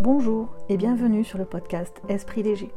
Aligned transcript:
Bonjour 0.00 0.54
et 0.68 0.76
bienvenue 0.76 1.24
sur 1.24 1.38
le 1.38 1.44
podcast 1.44 2.00
Esprit 2.08 2.44
léger, 2.44 2.72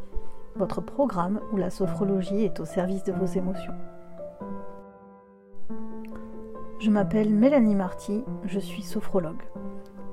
votre 0.56 0.82
programme 0.82 1.40
où 1.54 1.58
la 1.58 1.70
sophrologie 1.70 2.46
est 2.46 2.59
au 2.59 2.66
service 2.66 3.04
de 3.04 3.11
vos 3.11 3.27
émotions. 3.27 3.75
Je 6.79 6.90
m'appelle 6.90 7.31
Mélanie 7.31 7.75
Marty, 7.75 8.23
je 8.45 8.57
suis 8.57 8.81
sophrologue. 8.81 9.43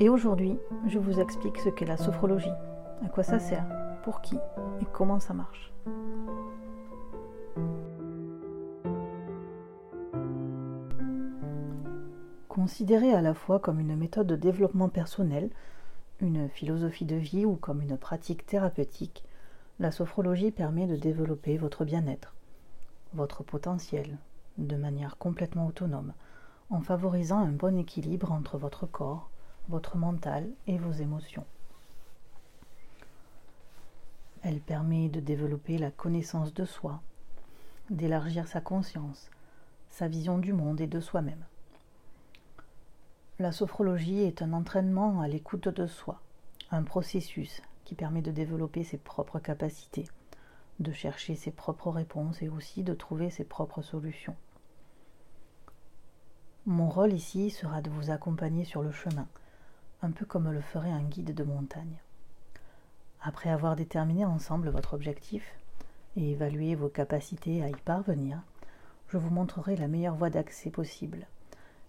Et 0.01 0.11
aujourd'hui, 0.11 0.59
je 0.87 0.99
vous 0.99 1.19
explique 1.19 1.57
ce 1.61 1.71
qu'est 1.71 1.87
la 1.87 1.97
sophrologie, 1.97 2.53
à 3.03 3.09
quoi 3.09 3.23
ça 3.23 3.39
sert, 3.39 3.65
pour 4.03 4.21
qui 4.21 4.37
et 4.83 4.87
comment 4.93 5.19
ça 5.19 5.33
marche. 5.33 5.73
Considérée 12.49 13.15
à 13.15 13.23
la 13.23 13.33
fois 13.33 13.61
comme 13.61 13.81
une 13.81 13.97
méthode 13.97 14.27
de 14.27 14.37
développement 14.37 14.91
personnel, 14.91 15.49
une 16.21 16.49
philosophie 16.49 17.05
de 17.05 17.17
vie 17.17 17.45
ou 17.45 17.55
comme 17.57 17.83
une 17.83 17.97
pratique 17.97 18.47
thérapeutique, 18.47 19.25
la 19.79 19.93
sophrologie 19.93 20.51
permet 20.51 20.87
de 20.87 20.97
développer 20.97 21.57
votre 21.57 21.85
bien-être, 21.85 22.35
votre 23.15 23.45
potentiel, 23.45 24.19
de 24.59 24.77
manière 24.77 25.17
complètement 25.19 25.67
autonome, 25.67 26.13
en 26.71 26.81
favorisant 26.81 27.39
un 27.39 27.53
bon 27.53 27.79
équilibre 27.79 28.33
entre 28.33 28.59
votre 28.59 28.87
corps, 28.87 29.31
votre 29.69 29.97
mental 29.97 30.49
et 30.67 30.79
vos 30.79 30.93
émotions. 30.93 31.45
Elle 34.43 34.61
permet 34.61 35.09
de 35.09 35.21
développer 35.21 35.79
la 35.79 35.91
connaissance 35.91 36.53
de 36.55 36.65
soi, 36.65 37.01
d'élargir 37.91 38.49
sa 38.49 38.61
conscience, 38.61 39.31
sa 39.89 40.09
vision 40.09 40.39
du 40.39 40.53
monde 40.53 40.81
et 40.81 40.87
de 40.87 41.01
soi-même. 41.01 41.45
La 43.41 43.53
sophrologie 43.53 44.23
est 44.23 44.43
un 44.43 44.53
entraînement 44.53 45.21
à 45.21 45.29
l'écoute 45.29 45.69
de 45.69 45.87
soi, 45.87 46.21
un 46.73 46.83
processus 46.83 47.63
qui 47.85 47.95
permet 47.95 48.21
de 48.21 48.33
développer 48.33 48.83
ses 48.83 48.99
propres 48.99 49.39
capacités, 49.39 50.09
de 50.81 50.91
chercher 50.91 51.37
ses 51.37 51.53
propres 51.53 51.93
réponses 51.93 52.43
et 52.43 52.49
aussi 52.49 52.83
de 52.83 52.95
trouver 52.95 53.31
ses 53.31 53.45
propres 53.45 53.81
solutions. 53.81 54.35
Mon 56.67 56.89
rôle 56.89 57.13
ici 57.13 57.51
sera 57.51 57.81
de 57.81 57.91
vous 57.91 58.11
accompagner 58.11 58.65
sur 58.65 58.83
le 58.83 58.91
chemin, 58.91 59.29
un 60.03 60.11
peu 60.11 60.27
comme 60.27 60.51
le 60.51 60.61
ferait 60.61 60.91
un 60.91 61.05
guide 61.05 61.33
de 61.33 61.45
montagne. 61.45 62.01
Après 63.23 63.51
avoir 63.51 63.77
déterminé 63.77 64.25
ensemble 64.25 64.69
votre 64.69 64.95
objectif 64.95 65.49
et 66.17 66.33
évalué 66.33 66.75
vos 66.75 66.89
capacités 66.89 67.63
à 67.63 67.69
y 67.69 67.77
parvenir, 67.85 68.43
je 69.07 69.17
vous 69.17 69.31
montrerai 69.31 69.77
la 69.77 69.87
meilleure 69.87 70.17
voie 70.17 70.29
d'accès 70.29 70.71
possible 70.71 71.29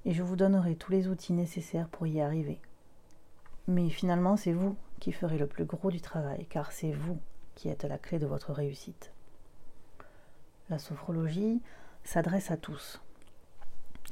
et 0.05 0.13
je 0.13 0.23
vous 0.23 0.35
donnerai 0.35 0.75
tous 0.75 0.91
les 0.91 1.07
outils 1.07 1.33
nécessaires 1.33 1.89
pour 1.89 2.07
y 2.07 2.21
arriver. 2.21 2.59
Mais 3.67 3.89
finalement, 3.89 4.37
c'est 4.37 4.53
vous 4.53 4.75
qui 4.99 5.11
ferez 5.11 5.37
le 5.37 5.47
plus 5.47 5.65
gros 5.65 5.91
du 5.91 6.01
travail, 6.01 6.45
car 6.49 6.71
c'est 6.71 6.91
vous 6.91 7.19
qui 7.55 7.69
êtes 7.69 7.83
la 7.83 7.97
clé 7.97 8.19
de 8.19 8.25
votre 8.25 8.51
réussite. 8.51 9.11
La 10.69 10.79
sophrologie 10.79 11.61
s'adresse 12.03 12.51
à 12.51 12.57
tous. 12.57 13.01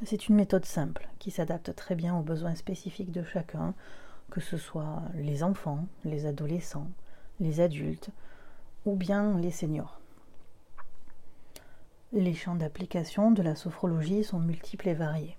C'est 0.04 0.28
une 0.28 0.36
méthode 0.36 0.66
simple 0.66 1.08
qui 1.18 1.32
s'adapte 1.32 1.76
très 1.76 1.96
bien 1.96 2.16
aux 2.16 2.22
besoins 2.22 2.56
spécifiques 2.56 3.12
de 3.12 3.24
chacun, 3.24 3.74
que 4.30 4.42
ce 4.42 4.58
soit 4.58 5.02
les 5.16 5.44
enfants, 5.44 5.88
les 6.04 6.26
adolescents, 6.26 6.92
les 7.40 7.62
adultes 7.62 8.10
ou 8.86 8.96
bien 8.96 9.38
les 9.40 9.52
seniors. 9.52 10.00
Les 12.14 12.34
champs 12.34 12.56
d'application 12.56 13.32
de 13.32 13.42
la 13.42 13.56
sophrologie 13.56 14.24
sont 14.24 14.40
multiples 14.40 14.90
et 14.90 14.94
variés. 14.94 15.38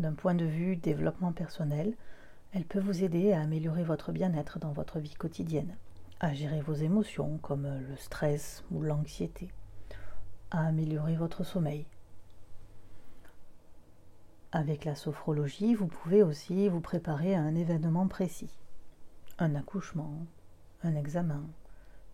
D'un 0.00 0.14
point 0.14 0.34
de 0.34 0.46
vue 0.46 0.76
développement 0.76 1.30
personnel, 1.30 1.94
elle 2.54 2.64
peut 2.64 2.80
vous 2.80 3.04
aider 3.04 3.34
à 3.34 3.42
améliorer 3.42 3.84
votre 3.84 4.12
bien-être 4.12 4.58
dans 4.58 4.72
votre 4.72 4.98
vie 4.98 5.12
quotidienne, 5.12 5.76
à 6.20 6.32
gérer 6.32 6.62
vos 6.62 6.72
émotions 6.72 7.36
comme 7.42 7.64
le 7.64 7.96
stress 7.98 8.64
ou 8.70 8.80
l'anxiété, 8.80 9.52
à 10.50 10.66
améliorer 10.66 11.16
votre 11.16 11.44
sommeil. 11.44 11.84
Avec 14.52 14.86
la 14.86 14.94
sophrologie, 14.94 15.74
vous 15.74 15.88
pouvez 15.88 16.22
aussi 16.22 16.70
vous 16.70 16.80
préparer 16.80 17.34
à 17.34 17.42
un 17.42 17.54
événement 17.54 18.08
précis, 18.08 18.58
un 19.38 19.54
accouchement, 19.54 20.14
un 20.82 20.96
examen, 20.96 21.44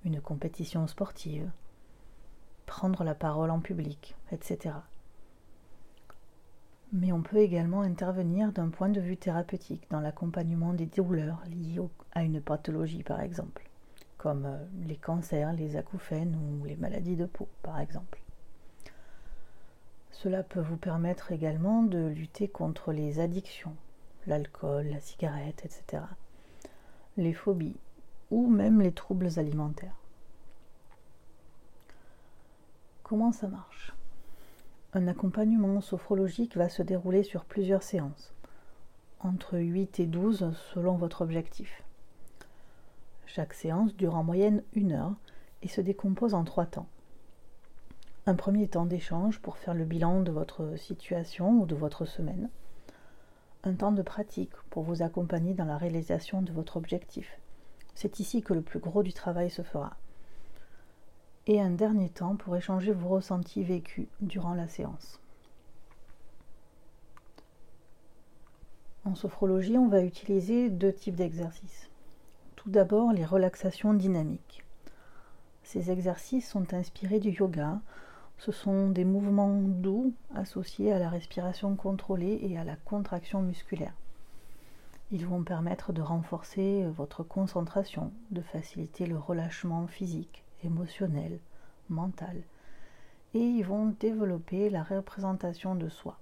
une 0.04 0.20
compétition 0.20 0.88
sportive, 0.88 1.48
prendre 2.66 3.04
la 3.04 3.14
parole 3.14 3.52
en 3.52 3.60
public, 3.60 4.16
etc 4.32 4.74
mais 6.92 7.12
on 7.12 7.22
peut 7.22 7.38
également 7.38 7.82
intervenir 7.82 8.52
d'un 8.52 8.68
point 8.68 8.88
de 8.88 9.00
vue 9.00 9.16
thérapeutique 9.16 9.86
dans 9.90 10.00
l'accompagnement 10.00 10.72
des 10.72 10.86
douleurs 10.86 11.42
liées 11.48 11.80
à 12.12 12.22
une 12.22 12.40
pathologie 12.40 13.02
par 13.02 13.20
exemple, 13.20 13.68
comme 14.18 14.46
euh, 14.46 14.64
les 14.86 14.96
cancers, 14.96 15.52
les 15.52 15.76
acouphènes 15.76 16.36
ou 16.36 16.64
les 16.64 16.76
maladies 16.76 17.16
de 17.16 17.26
peau 17.26 17.48
par 17.62 17.80
exemple. 17.80 18.20
Cela 20.12 20.42
peut 20.42 20.60
vous 20.60 20.78
permettre 20.78 21.32
également 21.32 21.82
de 21.82 22.06
lutter 22.06 22.48
contre 22.48 22.92
les 22.92 23.20
addictions, 23.20 23.76
l'alcool, 24.26 24.86
la 24.86 25.00
cigarette, 25.00 25.64
etc., 25.64 26.04
les 27.16 27.34
phobies 27.34 27.76
ou 28.30 28.48
même 28.48 28.80
les 28.80 28.92
troubles 28.92 29.38
alimentaires. 29.38 29.96
Comment 33.02 33.32
ça 33.32 33.46
marche? 33.48 33.95
Un 34.92 35.08
accompagnement 35.08 35.80
sophrologique 35.80 36.56
va 36.56 36.68
se 36.68 36.82
dérouler 36.82 37.22
sur 37.22 37.44
plusieurs 37.44 37.82
séances, 37.82 38.32
entre 39.20 39.58
8 39.58 40.00
et 40.00 40.06
12 40.06 40.52
selon 40.72 40.96
votre 40.96 41.22
objectif. 41.22 41.82
Chaque 43.26 43.54
séance 43.54 43.94
dure 43.94 44.14
en 44.14 44.24
moyenne 44.24 44.62
une 44.72 44.92
heure 44.92 45.14
et 45.62 45.68
se 45.68 45.80
décompose 45.80 46.34
en 46.34 46.44
trois 46.44 46.66
temps. 46.66 46.88
Un 48.26 48.34
premier 48.34 48.68
temps 48.68 48.86
d'échange 48.86 49.40
pour 49.40 49.56
faire 49.56 49.74
le 49.74 49.84
bilan 49.84 50.20
de 50.22 50.32
votre 50.32 50.76
situation 50.76 51.60
ou 51.60 51.66
de 51.66 51.74
votre 51.74 52.06
semaine. 52.06 52.48
Un 53.64 53.74
temps 53.74 53.92
de 53.92 54.02
pratique 54.02 54.54
pour 54.70 54.84
vous 54.84 55.02
accompagner 55.02 55.54
dans 55.54 55.64
la 55.64 55.76
réalisation 55.76 56.42
de 56.42 56.52
votre 56.52 56.76
objectif. 56.76 57.38
C'est 57.94 58.20
ici 58.20 58.42
que 58.42 58.54
le 58.54 58.62
plus 58.62 58.78
gros 58.78 59.02
du 59.02 59.12
travail 59.12 59.50
se 59.50 59.62
fera 59.62 59.96
et 61.46 61.60
un 61.60 61.70
dernier 61.70 62.08
temps 62.08 62.36
pour 62.36 62.56
échanger 62.56 62.92
vos 62.92 63.08
ressentis 63.08 63.62
vécus 63.62 64.08
durant 64.20 64.54
la 64.54 64.68
séance. 64.68 65.20
En 69.04 69.14
sophrologie, 69.14 69.78
on 69.78 69.88
va 69.88 70.02
utiliser 70.02 70.68
deux 70.68 70.92
types 70.92 71.14
d'exercices. 71.14 71.88
Tout 72.56 72.70
d'abord, 72.70 73.12
les 73.12 73.24
relaxations 73.24 73.94
dynamiques. 73.94 74.64
Ces 75.62 75.92
exercices 75.92 76.48
sont 76.48 76.74
inspirés 76.74 77.20
du 77.20 77.30
yoga. 77.30 77.80
Ce 78.38 78.50
sont 78.50 78.90
des 78.90 79.04
mouvements 79.04 79.60
doux 79.60 80.12
associés 80.34 80.92
à 80.92 80.98
la 80.98 81.08
respiration 81.08 81.76
contrôlée 81.76 82.40
et 82.42 82.58
à 82.58 82.64
la 82.64 82.74
contraction 82.74 83.42
musculaire. 83.42 83.94
Ils 85.12 85.24
vont 85.24 85.44
permettre 85.44 85.92
de 85.92 86.02
renforcer 86.02 86.84
votre 86.96 87.22
concentration, 87.22 88.10
de 88.32 88.40
faciliter 88.40 89.06
le 89.06 89.16
relâchement 89.16 89.86
physique, 89.86 90.42
émotionnel, 90.64 91.38
mental. 91.88 92.42
Et 93.34 93.40
ils 93.40 93.64
vont 93.64 93.94
développer 94.00 94.70
la 94.70 94.82
représentation 94.82 95.74
de 95.74 95.88
soi. 95.88 96.18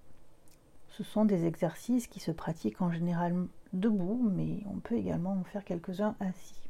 Ce 0.89 1.03
sont 1.03 1.25
des 1.25 1.45
exercices 1.47 2.07
qui 2.07 2.21
se 2.21 2.31
pratiquent 2.31 2.83
en 2.83 2.93
général 2.93 3.35
debout, 3.73 4.31
mais 4.33 4.63
on 4.67 4.79
peut 4.79 4.97
également 4.97 5.33
en 5.33 5.45
faire 5.45 5.65
quelques-uns 5.65 6.15
assis. 6.21 6.65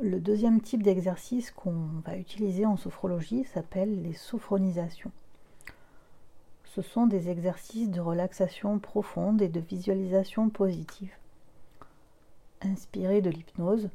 Le 0.00 0.18
deuxième 0.18 0.60
type 0.60 0.82
d'exercice 0.82 1.52
qu'on 1.52 1.86
va 2.04 2.16
utiliser 2.16 2.66
en 2.66 2.76
sophrologie 2.76 3.44
s'appelle 3.44 4.02
les 4.02 4.14
sophronisations. 4.14 5.12
Ce 6.64 6.82
sont 6.82 7.06
des 7.06 7.28
exercices 7.28 7.90
de 7.90 8.00
relaxation 8.00 8.78
profonde 8.78 9.42
et 9.42 9.48
de 9.48 9.60
visualisation 9.60 10.48
positive. 10.48 11.12
Inspirés 12.62 13.20
de 13.20 13.30
l'hypnose, 13.30 13.90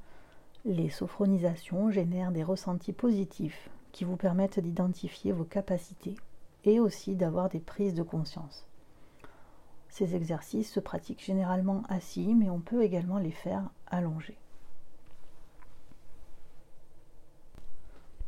les 0.65 0.89
sophronisations 0.89 1.91
génèrent 1.91 2.31
des 2.31 2.43
ressentis 2.43 2.93
positifs 2.93 3.69
qui 3.91 4.03
vous 4.03 4.17
permettent 4.17 4.59
d'identifier 4.59 5.31
vos 5.31 5.43
capacités 5.43 6.15
et 6.65 6.79
aussi 6.79 7.15
d'avoir 7.15 7.49
des 7.49 7.59
prises 7.59 7.93
de 7.93 8.03
conscience. 8.03 8.65
Ces 9.89 10.15
exercices 10.15 10.71
se 10.71 10.79
pratiquent 10.79 11.23
généralement 11.23 11.83
assis, 11.89 12.35
mais 12.35 12.49
on 12.49 12.59
peut 12.59 12.83
également 12.83 13.17
les 13.17 13.31
faire 13.31 13.69
allongés. 13.87 14.37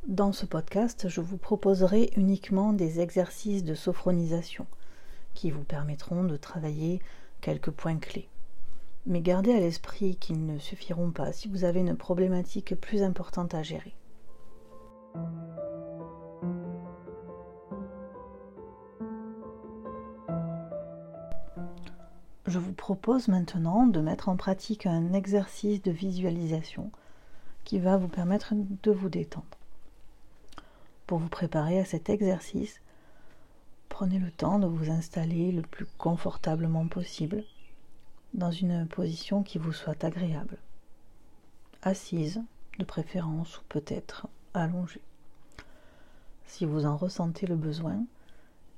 Dans 0.08 0.32
ce 0.32 0.46
podcast, 0.46 1.10
je 1.10 1.22
vous 1.22 1.38
proposerai 1.38 2.12
uniquement 2.16 2.74
des 2.74 3.00
exercices 3.00 3.64
de 3.64 3.76
sophronisation 3.76 4.66
qui 5.36 5.52
vous 5.52 5.64
permettront 5.64 6.24
de 6.24 6.38
travailler 6.38 7.00
quelques 7.42 7.70
points 7.70 8.00
clés. 8.00 8.28
Mais 9.06 9.22
gardez 9.22 9.54
à 9.54 9.60
l'esprit 9.60 10.16
qu'ils 10.16 10.46
ne 10.46 10.60
suffiront 10.60 11.12
pas 11.12 11.32
si 11.32 11.48
vous 11.48 11.64
avez 11.64 11.80
une 11.80 11.96
problématique 11.96 12.76
plus 12.76 13.02
importante 13.02 13.54
à 13.54 13.64
gérer. 13.64 13.96
je 22.50 22.58
vous 22.58 22.74
propose 22.74 23.28
maintenant 23.28 23.86
de 23.86 24.00
mettre 24.02 24.28
en 24.28 24.36
pratique 24.36 24.88
un 24.88 25.14
exercice 25.14 25.84
de 25.84 25.92
visualisation 25.92 26.92
qui 27.64 27.78
va 27.78 27.96
vous 27.96 28.08
permettre 28.08 28.54
de 28.56 28.92
vous 28.92 29.10
détendre. 29.10 29.46
Pour 31.06 31.20
vous 31.20 31.30
préparer 31.30 31.80
à 31.80 31.86
cet 31.86 32.10
exercice, 32.10 32.82
prenez 33.88 34.18
le 34.18 34.32
temps 34.32 34.58
de 34.58 34.66
vous 34.66 34.90
installer 34.90 35.52
le 35.52 35.62
plus 35.62 35.86
confortablement 35.98 36.88
possible 36.88 37.44
dans 38.34 38.52
une 38.52 38.88
position 38.88 39.44
qui 39.44 39.58
vous 39.58 39.74
soit 39.74 40.04
agréable. 40.04 40.58
Assise, 41.82 42.42
de 42.78 42.86
préférence, 42.86 43.60
ou 43.60 43.62
peut-être 43.70 44.28
allongée. 44.54 45.02
Si 46.46 46.66
vous 46.66 46.86
en 46.86 46.98
ressentez 46.98 47.48
le 47.48 47.56
besoin, 47.56 48.04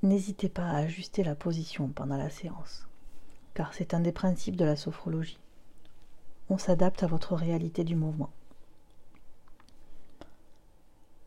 n'hésitez 0.03 0.49
pas 0.49 0.67
à 0.67 0.77
ajuster 0.77 1.23
la 1.23 1.35
position 1.35 1.87
pendant 1.87 2.17
la 2.17 2.29
séance, 2.29 2.87
car 3.53 3.73
c'est 3.73 3.93
un 3.93 3.99
des 3.99 4.11
principes 4.11 4.55
de 4.55 4.65
la 4.65 4.75
sophrologie. 4.75 5.39
On 6.49 6.57
s'adapte 6.57 7.03
à 7.03 7.07
votre 7.07 7.35
réalité 7.35 7.83
du 7.83 7.95
mouvement. 7.95 8.29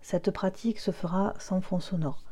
Cette 0.03 0.31
pratique 0.31 0.81
se 0.81 0.91
fera 0.91 1.35
sans 1.39 1.63
fond 1.63 1.81
sonore, 1.81 2.23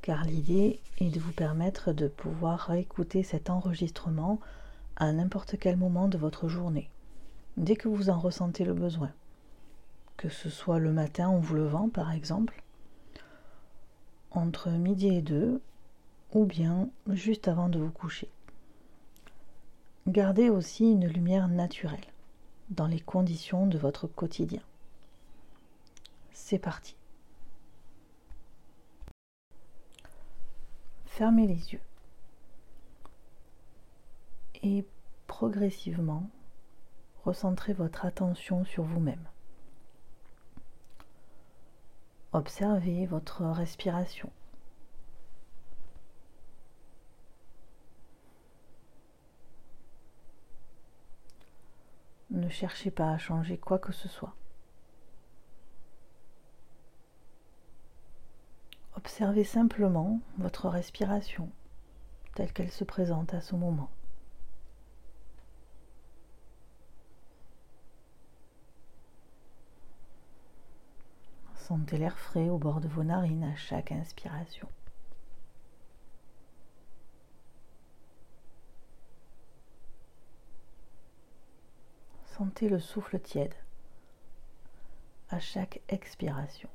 car 0.00 0.24
l'idée 0.24 0.80
est 0.98 1.10
de 1.10 1.18
vous 1.18 1.32
permettre 1.32 1.92
de 1.92 2.06
pouvoir 2.06 2.72
écouter 2.72 3.22
cet 3.24 3.50
enregistrement 3.50 4.38
à 4.96 5.12
n'importe 5.12 5.58
quel 5.58 5.76
moment 5.76 6.08
de 6.08 6.18
votre 6.18 6.48
journée, 6.48 6.90
dès 7.56 7.76
que 7.76 7.88
vous 7.88 8.10
en 8.10 8.18
ressentez 8.18 8.64
le 8.64 8.74
besoin, 8.74 9.10
que 10.16 10.28
ce 10.28 10.50
soit 10.50 10.78
le 10.78 10.92
matin 10.92 11.28
en 11.28 11.38
vous 11.38 11.54
levant 11.54 11.88
par 11.88 12.12
exemple, 12.12 12.62
entre 14.30 14.70
midi 14.70 15.08
et 15.08 15.22
deux, 15.22 15.60
ou 16.32 16.44
bien 16.44 16.88
juste 17.08 17.48
avant 17.48 17.68
de 17.68 17.78
vous 17.78 17.90
coucher. 17.90 18.30
Gardez 20.06 20.48
aussi 20.48 20.90
une 20.90 21.06
lumière 21.06 21.48
naturelle 21.48 22.04
dans 22.70 22.86
les 22.86 23.00
conditions 23.00 23.66
de 23.66 23.78
votre 23.78 24.06
quotidien. 24.06 24.62
C'est 26.32 26.58
parti. 26.58 26.96
Fermez 31.06 31.46
les 31.46 31.72
yeux 31.72 31.80
et 34.62 34.86
progressivement 35.26 36.28
recentrez 37.24 37.72
votre 37.72 38.04
attention 38.04 38.64
sur 38.64 38.84
vous-même. 38.84 39.28
Observez 42.32 43.06
votre 43.06 43.44
respiration. 43.44 44.30
Ne 52.30 52.48
cherchez 52.48 52.92
pas 52.92 53.10
à 53.10 53.18
changer 53.18 53.58
quoi 53.58 53.78
que 53.78 53.92
ce 53.92 54.08
soit. 54.08 54.34
Observez 58.96 59.44
simplement 59.44 60.20
votre 60.38 60.68
respiration 60.68 61.50
telle 62.34 62.52
qu'elle 62.52 62.70
se 62.70 62.84
présente 62.84 63.34
à 63.34 63.40
ce 63.40 63.56
moment. 63.56 63.90
Sentez 71.70 71.98
l'air 71.98 72.18
frais 72.18 72.48
au 72.48 72.58
bord 72.58 72.80
de 72.80 72.88
vos 72.88 73.04
narines 73.04 73.44
à 73.44 73.54
chaque 73.54 73.92
inspiration. 73.92 74.66
Sentez 82.36 82.68
le 82.68 82.80
souffle 82.80 83.20
tiède 83.20 83.54
à 85.28 85.38
chaque 85.38 85.80
expiration. 85.88 86.68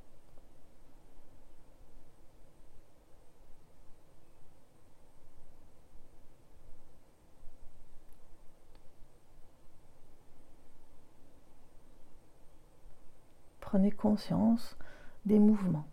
Prenez 13.75 13.91
conscience 13.91 14.77
des 15.25 15.37
mouvements 15.37 15.85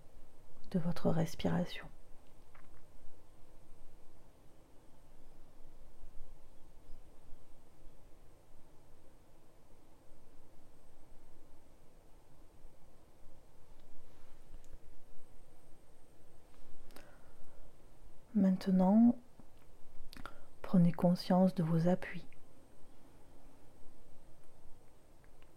de 0.71 0.79
votre 0.79 1.11
respiration. 1.11 1.85
Maintenant, 18.37 19.17
prenez 20.63 20.93
conscience 20.93 21.53
de 21.57 21.65
vos 21.65 21.89
appuis, 21.89 22.25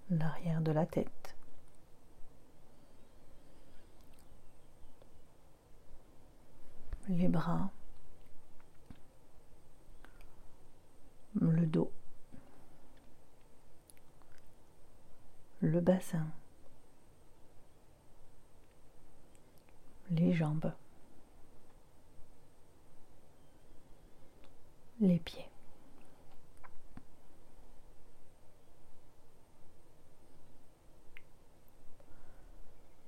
l'arrière 0.09 0.61
de 0.61 0.71
la 0.71 0.87
tête, 0.87 1.35
les 7.09 7.24
bras, 7.35 7.69
le 11.33 11.65
dos, 11.65 11.91
le 15.59 15.81
bassin, 15.81 16.27
les 20.11 20.33
jambes, 20.33 20.71
les 25.01 25.19
pieds. 25.19 25.49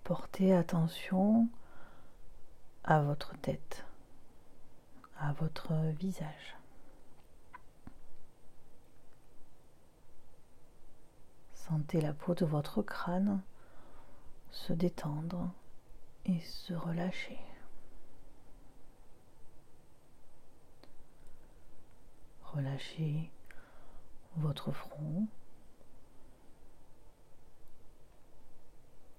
Portez 0.03 0.53
attention 0.53 1.47
à 2.83 3.01
votre 3.01 3.37
tête 3.37 3.86
à 5.19 5.33
votre 5.33 5.73
visage. 5.99 6.55
Sentez 11.53 11.99
la 11.99 12.13
peau 12.13 12.33
de 12.33 12.45
votre 12.45 12.81
crâne 12.81 13.41
se 14.51 14.73
détendre 14.73 15.51
et 16.25 16.39
se 16.39 16.73
relâcher. 16.73 17.39
Relâchez 22.53 23.29
votre 24.37 24.71
front. 24.71 25.27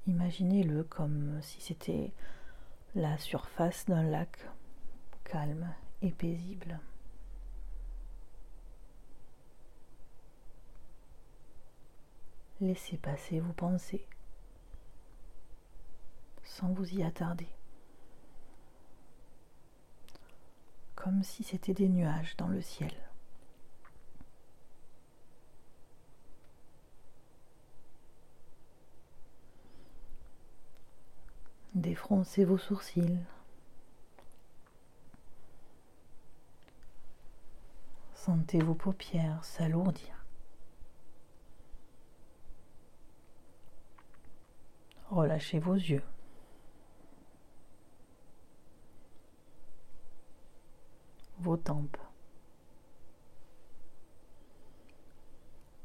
Imaginez-le 0.07 0.85
comme 0.85 1.41
si 1.43 1.61
c'était 1.61 2.13
la 2.95 3.19
surface 3.19 3.85
d'un 3.87 4.03
lac 4.05 4.39
calme 5.25 5.69
et 6.03 6.11
paisible. 6.11 6.79
Laissez 12.61 12.97
passer 12.97 13.41
vos 13.41 13.53
pensées 13.53 14.05
sans 16.43 16.73
vous 16.73 16.93
y 16.93 17.05
attarder. 17.05 17.47
Comme 20.97 21.23
si 21.23 21.45
c'était 21.45 21.75
des 21.75 21.89
nuages 21.89 22.37
dans 22.37 22.49
le 22.49 22.61
ciel. 22.61 22.93
Défroncez 31.77 32.45
vos 32.45 32.59
sourcils 32.59 33.21
Sentez 38.29 38.59
vos 38.59 38.75
paupières 38.75 39.43
s'alourdir. 39.43 40.23
Relâchez 45.09 45.59
vos 45.59 45.73
yeux. 45.73 46.03
Vos 51.39 51.57
tempes. 51.57 51.97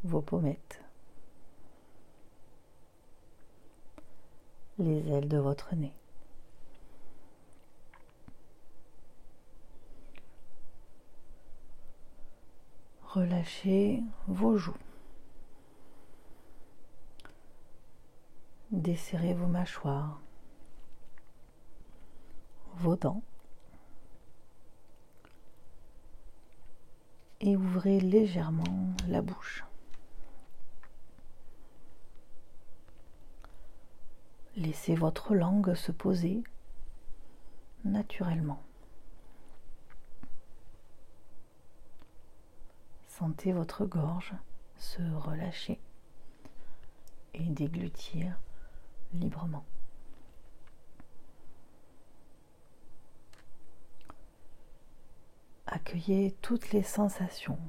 Vos 0.03 0.21
pommettes. 0.21 0.83
Les 4.79 5.07
ailes 5.13 5.29
de 5.29 5.37
votre 5.37 5.73
nez. 5.75 5.95
Relâchez 13.13 14.01
vos 14.27 14.57
joues. 14.57 14.73
Desserrez 18.71 19.35
vos 19.35 19.45
mâchoires, 19.45 20.19
vos 22.77 22.95
dents. 22.95 23.21
Et 27.39 27.55
ouvrez 27.55 27.99
légèrement 27.99 28.95
la 29.07 29.21
bouche. 29.21 29.63
Laissez 34.55 34.95
votre 34.95 35.35
langue 35.35 35.75
se 35.75 35.91
poser 35.91 36.43
naturellement. 37.85 38.63
Sentez 43.23 43.53
votre 43.53 43.85
gorge 43.85 44.33
se 44.77 45.01
relâcher 45.01 45.79
et 47.33 47.45
déglutir 47.45 48.37
librement. 49.13 49.63
Accueillez 55.67 56.35
toutes 56.41 56.73
les 56.73 56.83
sensations 56.83 57.59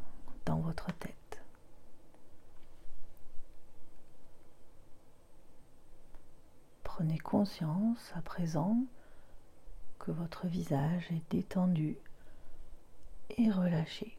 dans 0.44 0.58
votre 0.58 0.92
tête. 0.94 1.40
Prenez 6.82 7.20
conscience 7.20 8.12
à 8.16 8.22
présent 8.22 8.76
que 10.00 10.10
votre 10.10 10.48
visage 10.48 11.12
est 11.12 11.30
détendu 11.30 11.96
et 13.38 13.52
relâché. 13.52 14.18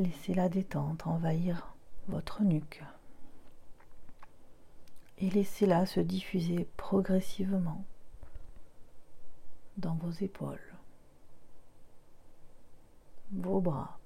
Laissez 0.00 0.32
la 0.32 0.48
détente 0.48 1.06
envahir 1.06 1.74
votre 2.08 2.42
nuque 2.42 2.82
et 5.18 5.28
laissez-la 5.28 5.84
se 5.84 6.00
diffuser 6.00 6.66
progressivement 6.78 7.84
dans 9.76 9.94
vos 9.96 10.10
épaules, 10.10 10.74
vos 13.32 13.60
bras, 13.60 13.98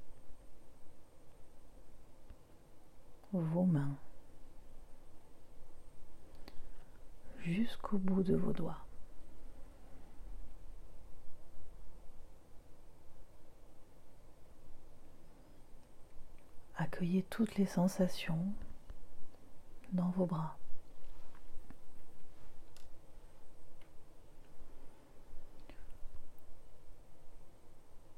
vos 3.32 3.62
mains 3.62 3.96
jusqu'au 7.38 7.98
bout 7.98 8.24
de 8.24 8.34
vos 8.34 8.52
doigts. 8.52 8.83
Accueillez 16.76 17.22
toutes 17.30 17.54
les 17.54 17.66
sensations 17.66 18.52
dans 19.92 20.10
vos 20.10 20.26
bras. 20.26 20.56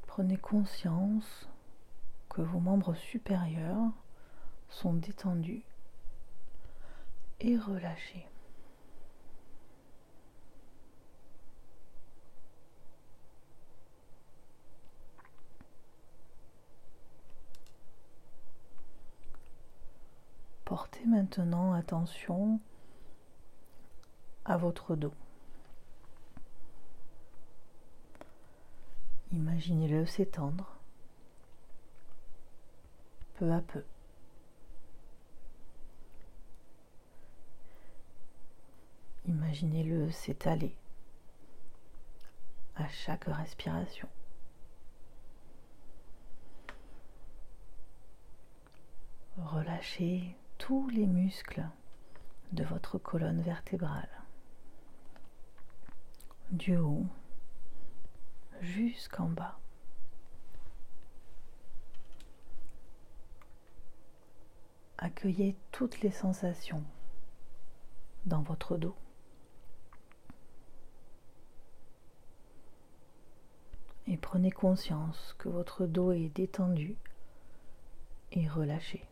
Prenez 0.06 0.38
conscience 0.38 1.48
que 2.30 2.40
vos 2.40 2.60
membres 2.60 2.94
supérieurs 2.94 3.92
sont 4.70 4.94
détendus 4.94 5.62
et 7.40 7.58
relâchés. 7.58 8.26
Portez 20.66 21.05
maintenant 21.16 21.73
attention 21.73 22.61
à 24.44 24.58
votre 24.58 24.96
dos. 24.96 25.14
Imaginez-le 29.32 30.04
s'étendre 30.04 30.76
peu 33.38 33.50
à 33.50 33.62
peu. 33.62 33.82
Imaginez-le 39.25 40.11
s'étaler 40.11 40.76
à 42.75 42.87
chaque 42.88 43.25
respiration. 43.25 44.08
Relâchez 49.38 50.37
tous 50.58 50.88
les 50.88 51.06
muscles 51.06 51.66
de 52.52 52.64
votre 52.64 52.98
colonne 52.98 53.40
vertébrale, 53.42 54.08
du 56.50 56.76
haut 56.76 57.06
jusqu'en 58.60 59.28
bas. 59.28 59.58
Accueillez 64.98 65.56
toutes 65.72 66.00
les 66.00 66.10
sensations 66.10 66.82
dans 68.25 68.42
votre 68.42 68.76
dos. 68.76 68.96
et 74.08 74.16
prenez 74.16 74.50
conscience 74.50 75.34
que 75.38 75.48
votre 75.48 75.86
dos 75.86 76.12
est 76.12 76.28
détendu 76.34 76.96
et 78.32 78.48
relâché. 78.48 79.04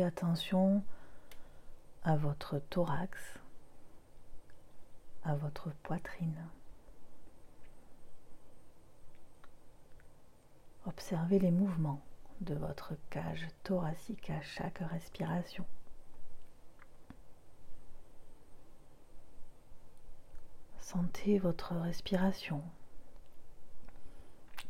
Attention 0.00 0.82
à 2.02 2.16
votre 2.16 2.58
thorax, 2.58 3.18
à 5.22 5.36
votre 5.36 5.70
poitrine. 5.82 6.48
Observez 10.86 11.38
les 11.38 11.50
mouvements 11.50 12.00
de 12.40 12.54
votre 12.54 12.94
cage 13.10 13.46
thoracique 13.64 14.30
à 14.30 14.40
chaque 14.40 14.78
respiration. 14.78 15.66
Sentez 20.80 21.38
votre 21.38 21.74
respiration 21.76 22.62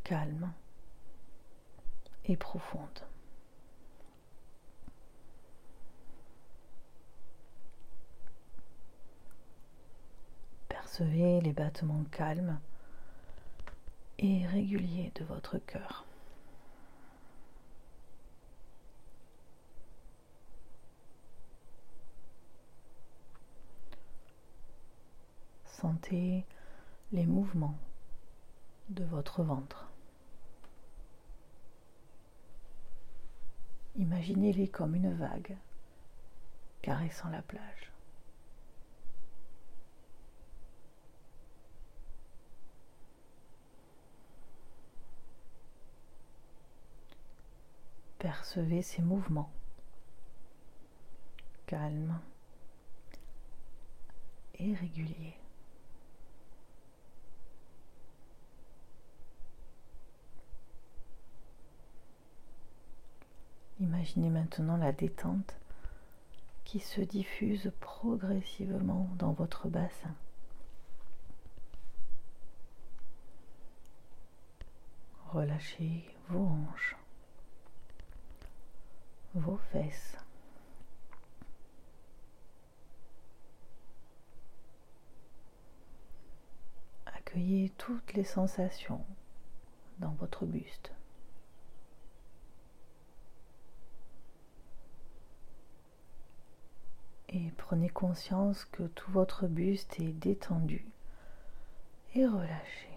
calme 0.02 0.52
et 2.24 2.36
profonde. 2.36 3.06
Percevez 10.92 11.40
les 11.40 11.54
battements 11.54 12.04
calmes 12.10 12.60
et 14.18 14.46
régulier 14.46 15.10
de 15.14 15.24
votre 15.24 15.56
cœur. 15.56 16.04
Sentez 25.64 26.44
les 27.10 27.24
mouvements 27.24 27.78
de 28.90 29.04
votre 29.04 29.42
ventre. 29.42 29.88
Imaginez-les 33.96 34.68
comme 34.68 34.94
une 34.94 35.14
vague 35.14 35.56
caressant 36.82 37.30
la 37.30 37.40
plage. 37.40 37.91
Percevez 48.54 48.82
ces 48.82 49.00
mouvements 49.00 49.50
calmes 51.64 52.20
et 54.58 54.74
réguliers. 54.74 55.38
Imaginez 63.80 64.28
maintenant 64.28 64.76
la 64.76 64.92
détente 64.92 65.56
qui 66.64 66.78
se 66.78 67.00
diffuse 67.00 67.72
progressivement 67.80 69.08
dans 69.16 69.32
votre 69.32 69.68
bassin. 69.68 70.14
Relâchez 75.30 76.14
vos 76.28 76.44
hanches, 76.44 76.96
vos 79.34 79.58
fesses. 79.72 80.16
Accueillez 87.06 87.70
toutes 87.78 88.12
les 88.14 88.24
sensations 88.24 89.04
dans 89.98 90.12
votre 90.12 90.44
buste. 90.44 90.92
Et 97.30 97.50
prenez 97.56 97.88
conscience 97.88 98.66
que 98.66 98.82
tout 98.82 99.10
votre 99.10 99.46
buste 99.46 99.98
est 100.00 100.12
détendu 100.12 100.84
et 102.14 102.26
relâché. 102.26 102.91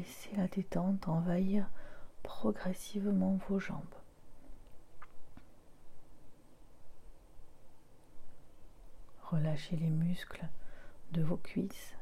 Laissez 0.00 0.34
la 0.34 0.48
détente 0.48 1.08
envahir 1.08 1.68
progressivement 2.22 3.38
vos 3.50 3.58
jambes. 3.58 3.84
Relâchez 9.24 9.76
les 9.76 9.90
muscles 9.90 10.48
de 11.12 11.22
vos 11.22 11.36
cuisses, 11.36 11.98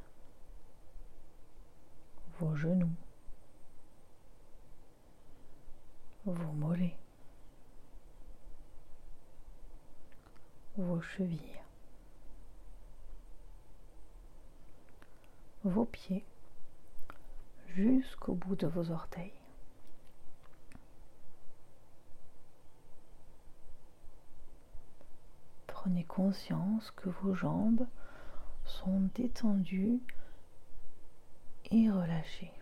vos 2.39 2.55
genoux, 2.55 2.95
vos 6.25 6.53
mollets, 6.53 6.97
vos 10.77 11.01
chevilles, 11.01 11.65
vos 15.65 15.87
pieds 15.87 16.25
jusqu'au 17.75 18.35
bout 18.35 18.57
de 18.57 18.67
vos 18.67 18.91
orteils. 18.91 19.33
Prenez 25.67 26.05
conscience 26.05 26.91
que 26.91 27.09
vos 27.09 27.35
jambes 27.35 27.87
sont 28.65 29.09
détendues 29.15 30.01
et 31.71 31.91
relâchées. 31.91 32.53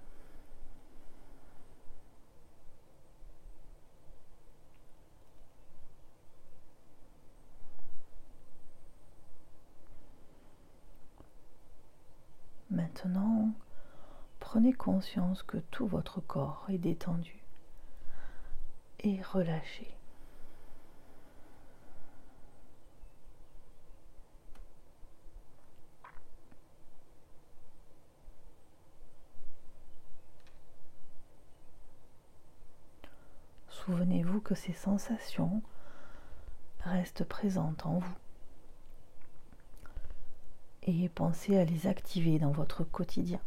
Maintenant, 12.71 13.55
prenez 14.47 14.73
conscience 14.73 15.43
que 15.43 15.57
tout 15.73 15.89
votre 15.89 16.21
corps 16.21 16.65
est 16.69 16.79
détendu 16.79 17.43
et 19.01 19.21
relâché. 19.21 19.93
Souvenez-vous 33.69 34.41
que 34.41 34.55
ces 34.55 34.73
sensations 34.75 35.61
restent 36.83 37.25
présentes 37.25 37.85
en 37.85 37.99
vous 37.99 38.17
et 40.85 41.09
pensez 41.09 41.59
à 41.59 41.65
les 41.65 41.89
activer 41.89 42.39
dans 42.39 42.53
votre 42.53 42.85
quotidien. 42.85 43.41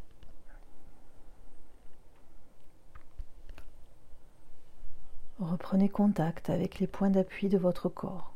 Reprenez 5.69 5.89
contact 5.89 6.49
avec 6.49 6.79
les 6.79 6.87
points 6.87 7.11
d'appui 7.11 7.47
de 7.47 7.59
votre 7.59 7.89
corps. 7.89 8.33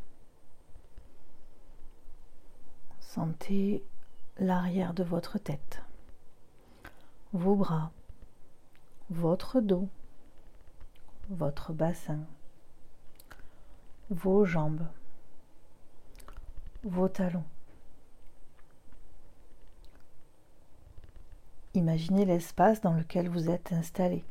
Sentez 2.99 3.83
l'arrière 4.37 4.93
de 4.93 5.03
votre 5.03 5.39
tête, 5.39 5.81
vos 7.31 7.55
bras, 7.55 7.89
votre 9.09 9.61
dos, 9.61 9.89
votre 11.31 11.73
bassin, 11.73 12.19
vos 14.11 14.45
jambes, 14.45 14.85
vos 16.83 17.09
talons. 17.09 17.45
Imaginez 21.73 22.25
l'espace 22.25 22.79
dans 22.79 22.93
lequel 22.93 23.27
vous 23.27 23.49
êtes 23.49 23.73
installé. 23.73 24.23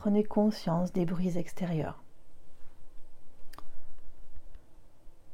Prenez 0.00 0.24
conscience 0.24 0.94
des 0.94 1.04
bruits 1.04 1.36
extérieurs. 1.36 2.02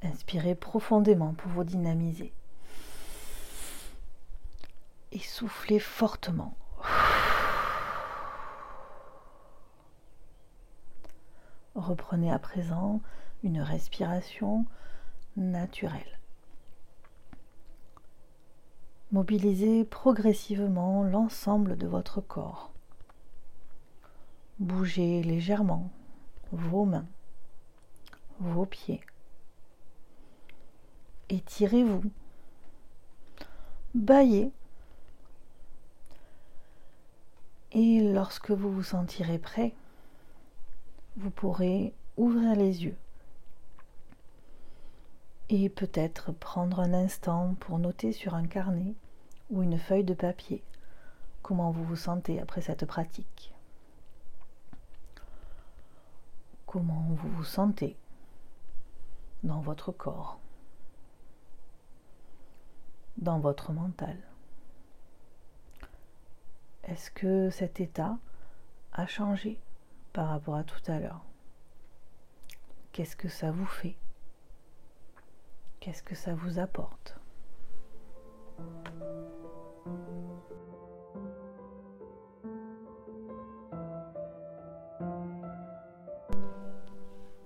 Inspirez 0.03 0.57
profondément 0.57 1.35
pour 1.35 1.53
vous 1.53 1.63
dynamiser. 1.63 2.33
Et 5.13 5.21
soufflez 5.21 5.79
fortement. 5.79 6.57
Reprenez 11.77 12.33
à 12.33 12.41
présent 12.41 13.01
une 13.45 13.61
respiration 13.61 14.67
naturelle. 15.37 16.19
Mobilisez 19.13 19.85
progressivement 19.85 21.05
l'ensemble 21.05 21.77
de 21.77 21.87
votre 21.87 22.21
corps. 22.21 22.73
Bougez 24.59 25.23
légèrement 25.23 25.91
vos 26.53 26.85
mains, 26.85 27.07
vos 28.41 28.67
pieds. 28.67 29.01
Étirez-vous. 31.29 32.03
Baillez. 33.95 34.51
Et 37.73 38.01
lorsque 38.13 38.51
vous 38.51 38.73
vous 38.73 38.83
sentirez 38.83 39.39
prêt, 39.39 39.75
vous 41.17 41.31
pourrez 41.31 41.93
ouvrir 42.17 42.55
les 42.55 42.85
yeux 42.85 42.97
et 45.49 45.69
peut-être 45.69 46.33
prendre 46.33 46.81
un 46.81 46.93
instant 46.93 47.55
pour 47.61 47.79
noter 47.79 48.13
sur 48.13 48.35
un 48.35 48.47
carnet 48.47 48.95
ou 49.51 49.63
une 49.63 49.79
feuille 49.79 50.05
de 50.05 50.15
papier 50.15 50.63
comment 51.43 51.71
vous 51.71 51.85
vous 51.85 51.97
sentez 51.97 52.41
après 52.41 52.61
cette 52.61 52.87
pratique. 52.87 53.56
Comment 56.67 57.07
vous 57.11 57.29
vous 57.31 57.45
sentez 57.45 57.97
dans 59.45 59.61
votre 59.61 59.93
corps, 59.93 60.41
dans 63.17 63.39
votre 63.39 63.73
mental? 63.73 64.17
Est-ce 66.83 67.11
que 67.13 67.51
cet 67.51 67.81
état 67.81 68.19
a 68.93 69.07
changé 69.07 69.61
par 70.13 70.29
rapport 70.29 70.57
à 70.57 70.65
tout 70.65 70.83
à 70.91 70.99
l'heure? 70.99 71.25
Qu'est-ce 72.93 73.17
que 73.17 73.29
ça 73.29 73.53
vous 73.53 73.67
fait? 73.67 73.97
Qu'est-ce 75.79 76.03
que 76.03 76.17
ça 76.17 76.35
vous 76.35 76.59
apporte? 76.59 77.17